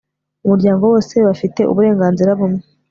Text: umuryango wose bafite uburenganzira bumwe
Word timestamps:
umuryango 0.45 0.83
wose 0.91 1.15
bafite 1.27 1.61
uburenganzira 1.71 2.31
bumwe 2.39 2.63